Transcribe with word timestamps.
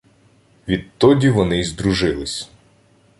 Відтоді 0.67 1.29
вони 1.29 1.59
й 1.59 1.63
здружились. 1.63 2.49